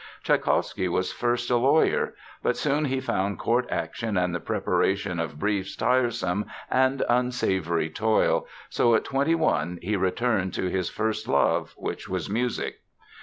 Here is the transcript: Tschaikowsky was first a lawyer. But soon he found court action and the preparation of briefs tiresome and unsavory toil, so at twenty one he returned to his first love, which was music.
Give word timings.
Tschaikowsky 0.23 0.87
was 0.89 1.11
first 1.13 1.51
a 1.51 1.57
lawyer. 1.57 2.15
But 2.41 2.57
soon 2.57 2.85
he 2.85 2.99
found 2.99 3.37
court 3.37 3.67
action 3.69 4.17
and 4.17 4.33
the 4.33 4.39
preparation 4.39 5.19
of 5.19 5.37
briefs 5.37 5.75
tiresome 5.75 6.47
and 6.71 7.03
unsavory 7.07 7.91
toil, 7.91 8.47
so 8.67 8.95
at 8.95 9.05
twenty 9.05 9.35
one 9.35 9.77
he 9.83 9.95
returned 9.95 10.55
to 10.55 10.69
his 10.69 10.89
first 10.89 11.27
love, 11.27 11.75
which 11.77 12.09
was 12.09 12.31
music. 12.31 12.77